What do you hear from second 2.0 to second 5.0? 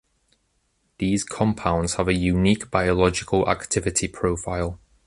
a unique biological activity profile: